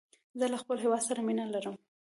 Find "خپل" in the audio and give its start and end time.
0.61-0.77